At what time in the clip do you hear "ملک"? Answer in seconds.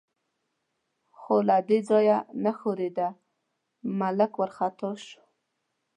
3.99-4.31